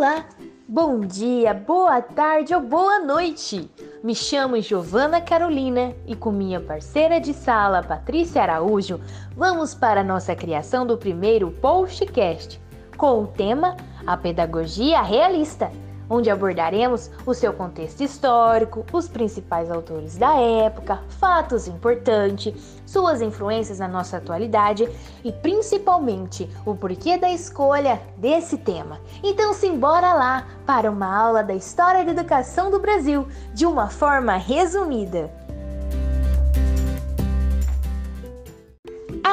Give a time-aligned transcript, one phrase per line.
[0.00, 0.24] Olá,
[0.66, 3.70] bom dia, boa tarde ou boa noite.
[4.02, 8.98] Me chamo Giovana Carolina e com minha parceira de sala, Patrícia Araújo,
[9.36, 12.58] vamos para a nossa criação do primeiro podcast
[12.96, 15.70] com o tema A Pedagogia Realista
[16.10, 23.78] onde abordaremos o seu contexto histórico, os principais autores da época, fatos importantes, suas influências
[23.78, 24.88] na nossa atualidade
[25.22, 28.98] e principalmente o porquê da escolha desse tema.
[29.22, 34.36] Então, simbora lá para uma aula da história da educação do Brasil de uma forma
[34.36, 35.30] resumida.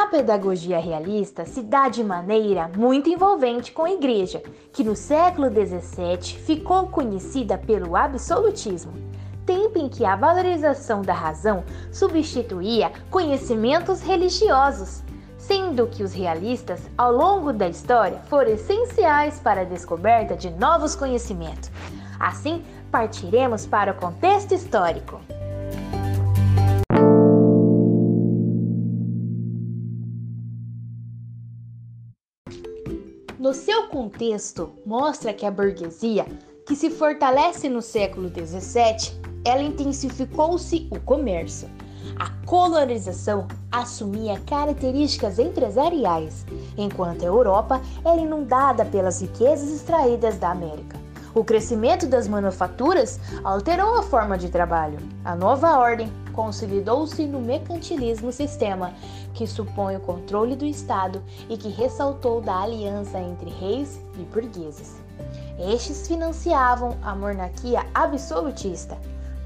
[0.07, 6.39] Pedagogia realista se dá de maneira muito envolvente com a Igreja, que no século XVII
[6.39, 8.93] ficou conhecida pelo absolutismo,
[9.45, 15.03] tempo em que a valorização da razão substituía conhecimentos religiosos,
[15.37, 20.95] sendo que os realistas, ao longo da história, foram essenciais para a descoberta de novos
[20.95, 21.69] conhecimentos.
[22.19, 25.21] Assim, partiremos para o contexto histórico.
[33.47, 36.25] No seu contexto, mostra que a burguesia,
[36.65, 41.69] que se fortalece no século XVII, ela intensificou-se o comércio.
[42.19, 46.45] A colonização assumia características empresariais,
[46.77, 50.99] enquanto a Europa era inundada pelas riquezas extraídas da América.
[51.33, 54.99] O crescimento das manufaturas alterou a forma de trabalho.
[55.23, 58.93] A nova ordem consolidou-se no mercantilismo sistema,
[59.33, 64.97] que supõe o controle do Estado e que ressaltou da aliança entre reis e burgueses.
[65.57, 68.95] Estes financiavam a monarquia absolutista.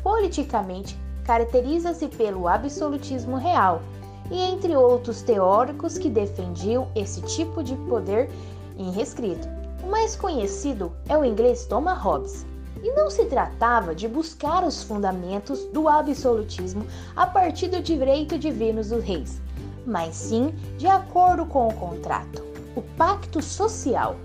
[0.03, 3.81] Politicamente, caracteriza-se pelo absolutismo real,
[4.29, 8.29] e entre outros teóricos que defendiam esse tipo de poder
[8.77, 9.47] irrescrito.
[9.81, 12.50] O mais conhecido é o inglês Thomas Hobbes.
[12.83, 18.83] E não se tratava de buscar os fundamentos do absolutismo a partir do direito divino
[18.83, 19.39] dos reis,
[19.85, 22.43] mas sim de acordo com o contrato,
[22.75, 24.15] o pacto social.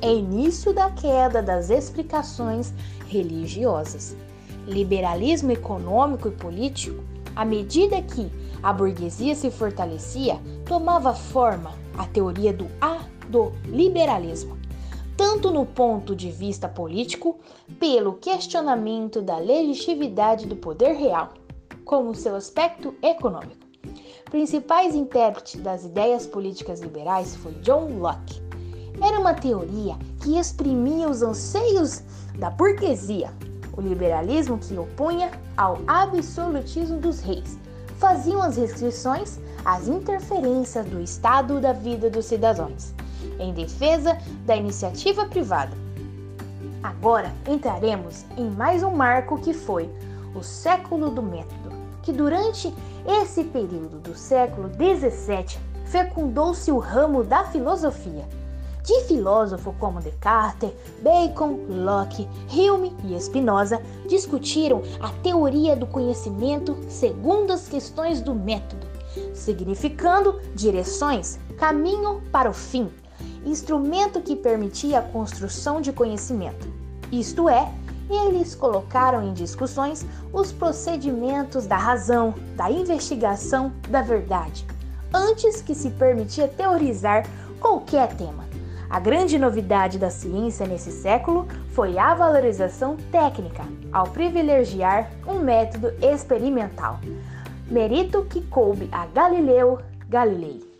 [0.00, 2.72] É início da queda das explicações
[3.06, 4.16] religiosas.
[4.66, 7.02] Liberalismo econômico e político,
[7.34, 8.30] à medida que
[8.62, 12.98] a burguesia se fortalecia, tomava forma a teoria do A
[13.28, 14.55] do liberalismo
[15.16, 17.38] tanto no ponto de vista político,
[17.80, 21.30] pelo questionamento da legitimidade do poder real,
[21.84, 23.66] como seu aspecto econômico.
[24.30, 28.42] Principais intérpretes das ideias políticas liberais foi John Locke.
[29.00, 32.02] Era uma teoria que exprimia os anseios
[32.38, 33.32] da burguesia,
[33.76, 37.58] o liberalismo que opunha ao absolutismo dos reis,
[37.98, 42.94] faziam as restrições às interferências do Estado da vida dos cidadãos
[43.38, 45.76] em defesa da iniciativa privada.
[46.82, 49.90] Agora entraremos em mais um marco que foi
[50.34, 51.72] o século do método,
[52.02, 52.72] que durante
[53.04, 58.24] esse período do século 17 fecundou-se o ramo da filosofia.
[58.84, 60.70] De filósofos como Descartes,
[61.02, 68.86] Bacon, Locke, Hume e Spinoza discutiram a teoria do conhecimento segundo as questões do método,
[69.34, 72.88] significando direções, caminho para o fim,
[73.46, 76.68] instrumento que permitia a construção de conhecimento.
[77.10, 77.72] Isto é,
[78.10, 84.66] eles colocaram em discussões os procedimentos da razão, da investigação, da verdade,
[85.14, 87.26] antes que se permitia teorizar
[87.60, 88.44] qualquer tema.
[88.88, 95.92] A grande novidade da ciência nesse século foi a valorização técnica, ao privilegiar um método
[96.00, 97.00] experimental,
[97.68, 100.75] mérito que coube a Galileu Galilei.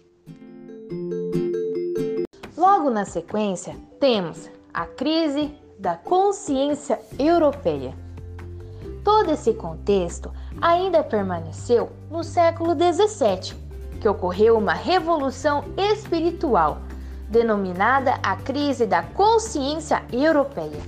[2.69, 7.94] Logo na sequência, temos a crise da consciência europeia.
[9.04, 13.56] Todo esse contexto ainda permaneceu no século XVII,
[14.00, 16.78] que ocorreu uma revolução espiritual,
[17.30, 20.83] denominada a crise da consciência europeia.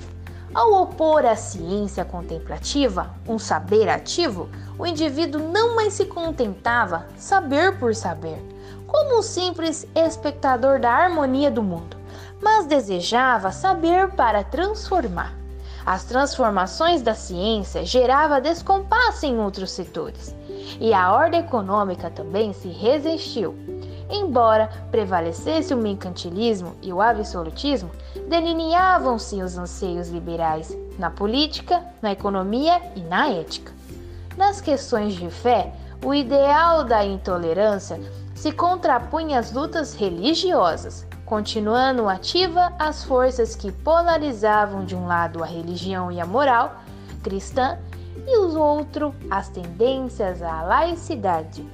[0.52, 7.78] Ao opor a ciência contemplativa, um saber ativo, o indivíduo não mais se contentava saber
[7.78, 8.57] por saber
[8.88, 11.96] como um simples espectador da harmonia do mundo,
[12.42, 15.34] mas desejava saber para transformar.
[15.86, 20.34] As transformações da ciência geravam descompasso em outros setores,
[20.80, 23.54] e a ordem econômica também se resistiu.
[24.10, 27.90] Embora prevalecesse o mercantilismo e o absolutismo,
[28.28, 33.72] delineavam-se os anseios liberais na política, na economia e na ética.
[34.36, 35.72] Nas questões de fé,
[36.04, 38.00] o ideal da intolerância
[38.38, 45.46] se contrapunha às lutas religiosas, continuando ativa as forças que polarizavam de um lado a
[45.46, 46.76] religião e a moral
[47.20, 47.76] cristã
[48.24, 51.66] e os outro as tendências à laicidade.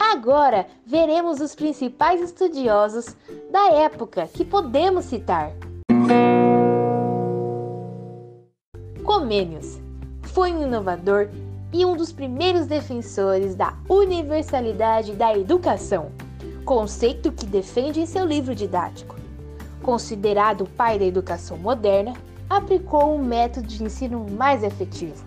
[0.00, 3.14] Agora veremos os principais estudiosos
[3.52, 5.52] da época que podemos citar.
[9.04, 9.78] Comênios
[10.24, 11.28] foi um inovador
[11.76, 16.10] e um dos primeiros defensores da universalidade da educação,
[16.64, 19.14] conceito que defende em seu livro didático.
[19.82, 22.14] Considerado o pai da educação moderna,
[22.48, 25.22] aplicou um método de ensino mais efetivo,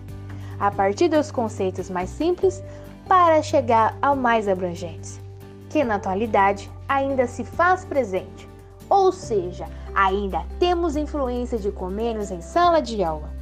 [0.58, 2.60] a partir dos conceitos mais simples
[3.06, 5.20] para chegar ao mais abrangentes,
[5.68, 8.48] que na atualidade ainda se faz presente,
[8.88, 13.39] ou seja, ainda temos influência de Comênios em sala de aula.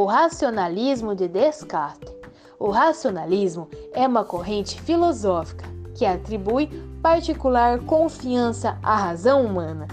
[0.00, 2.10] O racionalismo de Descartes.
[2.58, 6.68] O racionalismo é uma corrente filosófica que atribui
[7.02, 9.86] particular confiança à razão humana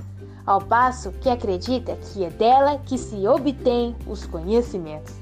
[0.46, 5.14] ao passo que acredita que é dela que se obtém os conhecimentos.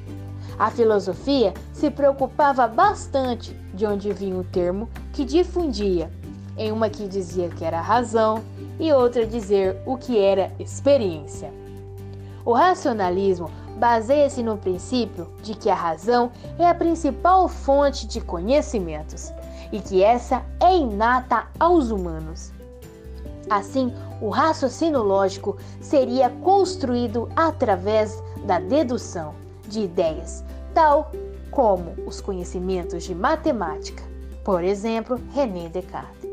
[0.60, 6.12] A filosofia se preocupava bastante de onde vinha o termo que difundia,
[6.56, 8.44] em uma que dizia que era razão
[8.80, 11.52] e outra dizer o que era experiência.
[12.46, 19.32] O racionalismo baseia-se no princípio de que a razão é a principal fonte de conhecimentos
[19.72, 22.52] e que essa é inata aos humanos.
[23.50, 29.36] Assim, o raciocínio lógico seria construído através da dedução
[29.68, 30.44] de ideias,
[30.74, 31.12] tal
[31.52, 34.04] como os conhecimentos de matemática.
[34.44, 36.30] Por exemplo, René Descartes.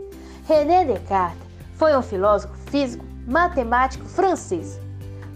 [0.46, 1.42] René Descartes
[1.74, 4.78] foi um filósofo físico matemático francês.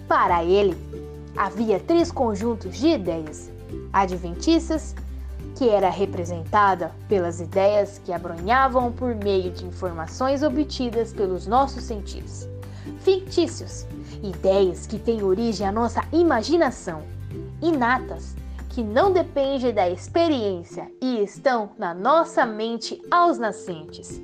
[0.09, 0.77] Para ele,
[1.37, 3.51] havia três conjuntos de ideias:
[3.93, 4.95] adventistas,
[5.55, 12.47] que era representada pelas ideias que abronhavam por meio de informações obtidas pelos nossos sentidos.
[13.01, 13.87] Fictícios,
[14.23, 17.03] ideias que têm origem à nossa imaginação,
[17.63, 18.37] inatas,
[18.69, 24.21] que não dependem da experiência e estão na nossa mente aos nascentes.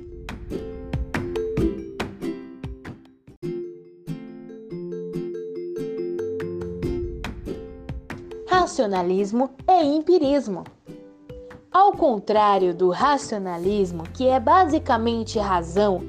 [8.63, 10.63] Racionalismo e empirismo.
[11.69, 16.01] Ao contrário do racionalismo, que é basicamente razão,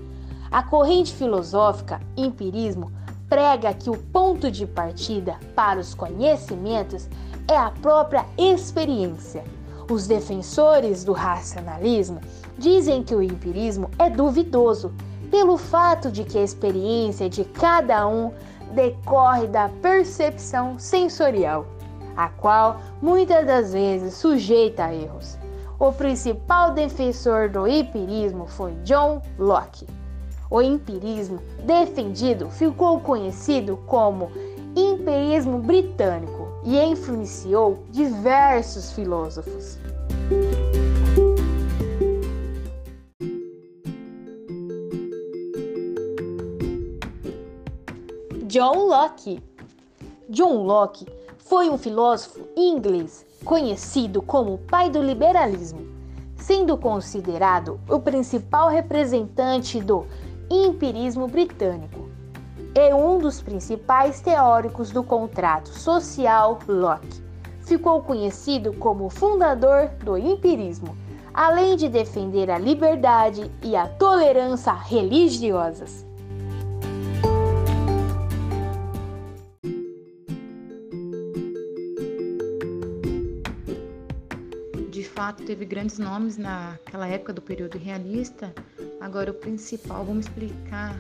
[0.53, 2.93] a corrente filosófica empirismo
[3.29, 7.09] prega que o ponto de partida para os conhecimentos
[7.49, 9.43] é a própria experiência.
[9.91, 12.21] Os defensores do racionalismo
[12.57, 14.95] dizem que o empirismo é duvidoso,
[15.29, 18.31] pelo fato de que a experiência de cada um
[18.73, 21.67] decorre da percepção sensorial,
[22.17, 25.39] a qual muitas das vezes sujeita a erros.
[25.79, 29.87] O principal defensor do empirismo foi John Locke.
[30.51, 34.31] O empirismo defendido ficou conhecido como
[34.77, 39.79] empirismo britânico e influenciou diversos filósofos.
[48.47, 49.43] John Locke.
[50.31, 51.07] John Locke
[51.45, 55.87] foi um filósofo inglês conhecido como o pai do liberalismo,
[56.37, 60.07] sendo considerado o principal representante do
[60.51, 62.09] empirismo britânico.
[62.75, 67.23] É um dos principais teóricos do contrato social Locke.
[67.61, 70.97] Ficou conhecido como fundador do empirismo,
[71.33, 76.07] além de defender a liberdade e a tolerância religiosas.
[85.25, 88.55] Fato teve grandes nomes naquela época do período realista.
[89.01, 90.95] Agora, o principal, vamos explicar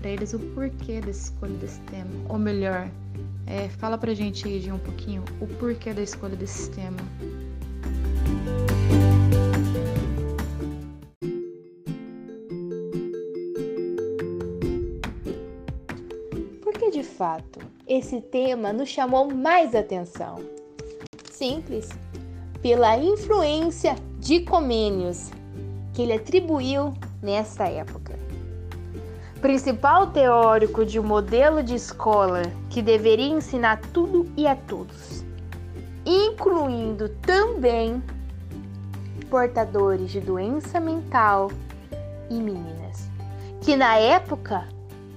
[0.00, 2.08] para eles o porquê da escolha desse tema.
[2.30, 2.88] Ou melhor,
[3.46, 6.96] é, fala pra gente aí de um pouquinho o porquê da escolha desse tema.
[16.62, 20.42] Porque de fato esse tema nos chamou mais atenção?
[21.30, 21.90] Simples
[22.64, 25.30] pela influência de Comênios
[25.92, 28.18] que ele atribuiu nesta época.
[29.42, 32.40] Principal teórico de um modelo de escola
[32.70, 35.22] que deveria ensinar tudo e a todos,
[36.06, 38.02] incluindo também
[39.28, 41.50] portadores de doença mental
[42.30, 43.10] e meninas,
[43.60, 44.66] que na época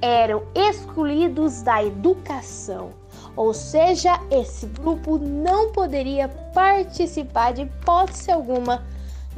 [0.01, 2.91] eram excluídos da educação,
[3.37, 8.83] Ou seja, esse grupo não poderia participar de hipótese alguma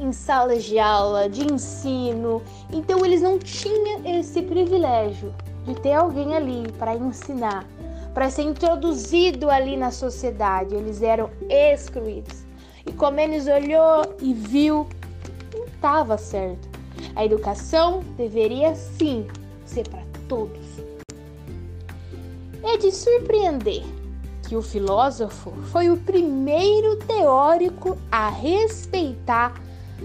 [0.00, 2.42] em salas de aula, de ensino.
[2.72, 5.34] Então eles não tinham esse privilégio
[5.66, 7.66] de ter alguém ali para ensinar,
[8.14, 10.74] para ser introduzido ali na sociedade.
[10.74, 12.46] Eles eram excluídos.
[12.86, 14.88] E Comenes olhou e viu,
[15.54, 16.70] não estava certo.
[17.14, 19.26] A educação deveria sim
[19.66, 20.69] ser para todos.
[22.80, 23.82] De surpreender
[24.48, 29.60] que o filósofo foi o primeiro teórico a respeitar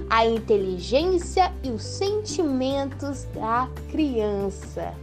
[0.10, 4.94] a inteligência e os sentimentos da criança.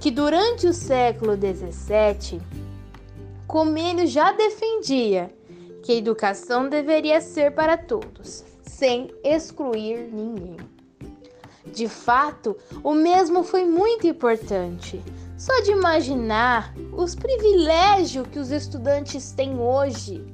[0.00, 2.40] Que durante o século XVII,
[3.46, 5.32] Comênio já defendia
[5.84, 10.56] que a educação deveria ser para todos, sem excluir ninguém.
[11.66, 15.00] De fato, o mesmo foi muito importante.
[15.42, 20.24] Só de imaginar os privilégios que os estudantes têm hoje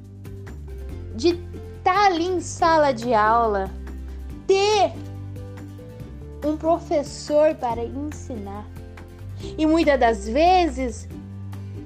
[1.15, 1.29] de
[1.77, 3.71] estar ali em sala de aula,
[4.45, 4.93] ter
[6.45, 8.67] um professor para ensinar.
[9.57, 11.09] E muitas das vezes,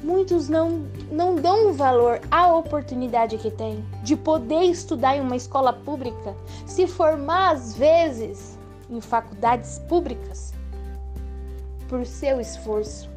[0.04, 5.72] muitos não, não dão valor à oportunidade que tem de poder estudar em uma escola
[5.72, 10.54] pública, se formar às vezes em faculdades públicas
[11.88, 13.13] por seu esforço.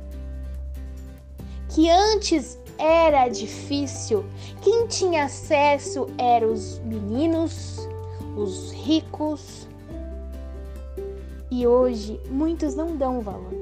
[1.76, 4.24] Que antes era difícil.
[4.62, 7.86] Quem tinha acesso eram os meninos,
[8.34, 9.68] os ricos.
[11.50, 13.52] E hoje muitos não dão valor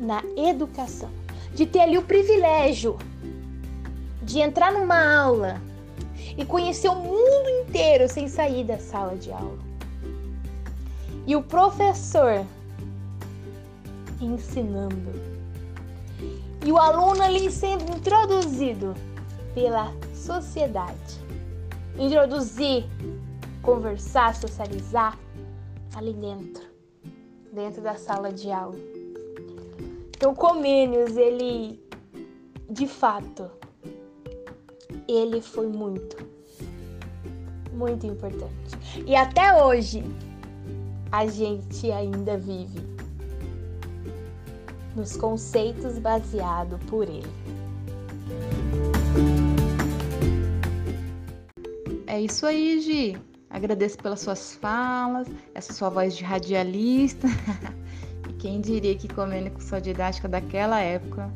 [0.00, 1.10] na educação,
[1.54, 2.96] de ter ali o privilégio
[4.22, 5.60] de entrar numa aula
[6.38, 9.58] e conhecer o mundo inteiro sem sair da sala de aula.
[11.26, 12.46] E o professor
[14.22, 15.31] ensinando
[16.64, 18.94] e o aluno ali sendo introduzido
[19.54, 21.20] pela sociedade.
[21.98, 22.84] Introduzir,
[23.62, 25.18] conversar, socializar
[25.94, 26.62] ali dentro,
[27.52, 28.78] dentro da sala de aula.
[30.16, 31.80] Então, Comênios, ele,
[32.70, 33.50] de fato,
[35.08, 36.16] ele foi muito,
[37.72, 38.78] muito importante.
[39.04, 40.04] E até hoje,
[41.10, 42.91] a gente ainda vive
[44.94, 47.28] nos conceitos baseados por ele.
[52.06, 53.16] É isso aí, Gi.
[53.48, 57.26] Agradeço pelas suas falas, essa sua voz de radialista.
[58.28, 61.32] e quem diria que comendo com sua didática daquela época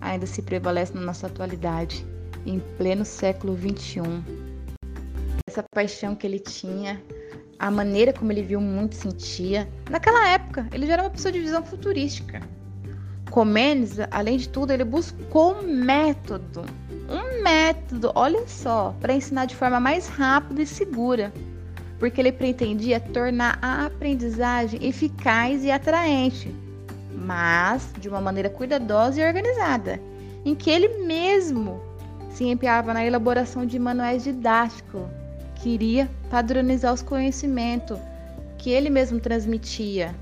[0.00, 2.06] ainda se prevalece na nossa atualidade,
[2.44, 4.00] em pleno século XXI.
[5.48, 7.02] Essa paixão que ele tinha,
[7.58, 9.68] a maneira como ele viu o mundo sentia.
[9.90, 12.40] Naquela época, ele já era uma pessoa de visão futurística.
[13.36, 16.64] Comenes, além de tudo, ele buscou um método,
[17.06, 21.30] um método, olha só, para ensinar de forma mais rápida e segura,
[21.98, 26.50] porque ele pretendia tornar a aprendizagem eficaz e atraente,
[27.12, 30.00] mas de uma maneira cuidadosa e organizada,
[30.42, 31.78] em que ele mesmo
[32.30, 35.02] se empenhava na elaboração de manuais didáticos,
[35.56, 37.98] queria padronizar os conhecimentos
[38.56, 40.14] que ele mesmo transmitia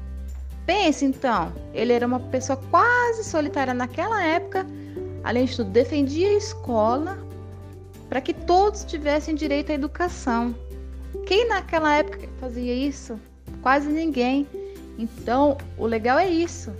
[0.66, 4.66] Pense então, ele era uma pessoa quase solitária naquela época,
[5.23, 7.18] além de tudo, defendia a escola
[8.09, 10.54] para que todos tivessem direito à educação.
[11.26, 13.18] Quem naquela época fazia isso?
[13.61, 14.47] Quase ninguém.
[14.99, 16.73] Então, o legal é isso: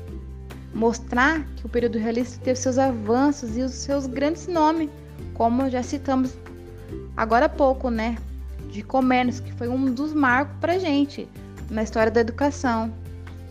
[0.73, 4.89] mostrar que o período realista teve seus avanços e os seus grandes nomes,
[5.35, 6.35] como já citamos
[7.17, 8.17] agora há pouco, né?
[8.71, 11.29] De Comércio, que foi um dos marcos para gente
[11.71, 12.93] na história da educação.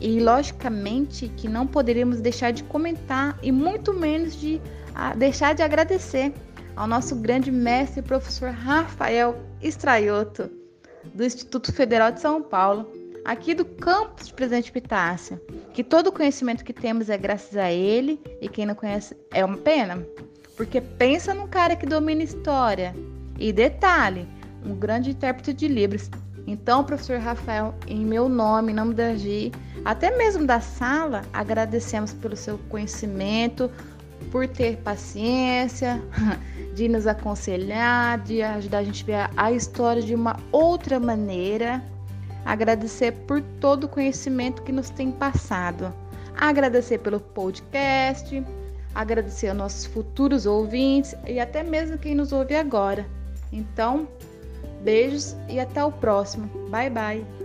[0.03, 4.61] E logicamente que não poderíamos deixar de comentar e muito menos de
[4.93, 6.33] a, deixar de agradecer
[6.75, 10.51] ao nosso grande mestre professor Rafael Estraioto,
[11.13, 12.91] do Instituto Federal de São Paulo,
[13.23, 15.41] aqui do campus de Presidente Pitácia,
[15.73, 19.45] que todo o conhecimento que temos é graças a ele e quem não conhece é
[19.45, 20.05] uma pena,
[20.57, 22.93] porque pensa num cara que domina história
[23.39, 24.27] e detalhe,
[24.65, 26.09] um grande intérprete de livros.
[26.45, 29.51] Então, professor Rafael, em meu nome, em nome da GI,
[29.85, 33.69] até mesmo da sala, agradecemos pelo seu conhecimento,
[34.31, 36.01] por ter paciência,
[36.73, 41.83] de nos aconselhar, de ajudar a gente a ver a história de uma outra maneira.
[42.45, 45.93] Agradecer por todo o conhecimento que nos tem passado.
[46.35, 48.43] Agradecer pelo podcast,
[48.95, 53.05] agradecer aos nossos futuros ouvintes e até mesmo quem nos ouve agora.
[53.51, 54.07] Então,
[54.81, 56.47] beijos e até o próximo.
[56.69, 57.42] Bye bye.